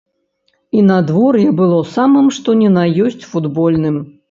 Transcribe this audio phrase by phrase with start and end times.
[0.77, 4.05] І надвор'е было самым што ні на ёсць футбольным.